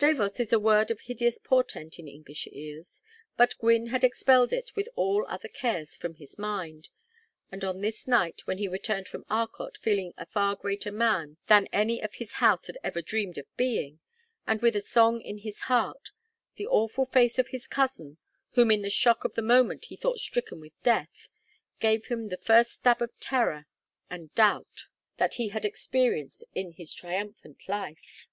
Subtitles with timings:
[0.00, 3.02] Davos is a word of hideous portent in English ears,
[3.36, 6.88] but Gwynne had expelled it with all other cares from his mind,
[7.50, 11.66] and on this night when he returned from Arcot feeling a far greater man than
[11.72, 13.98] any of his house had ever dreamed of being,
[14.46, 16.10] and with a song in his heart,
[16.54, 18.18] the awful face of his cousin,
[18.52, 21.26] whom in the shock of the moment he thought stricken with death,
[21.80, 23.66] gave him the first stab of terror
[24.08, 24.86] and doubt
[25.16, 28.28] that he had experienced in his triumphant life.